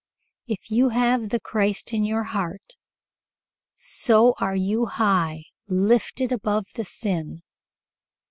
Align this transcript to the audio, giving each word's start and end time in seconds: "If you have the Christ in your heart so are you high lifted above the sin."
"If 0.47 0.71
you 0.71 0.89
have 0.89 1.29
the 1.29 1.39
Christ 1.39 1.93
in 1.93 2.03
your 2.03 2.23
heart 2.23 2.73
so 3.75 4.33
are 4.39 4.55
you 4.55 4.87
high 4.87 5.43
lifted 5.67 6.31
above 6.31 6.65
the 6.73 6.85
sin." 6.85 7.43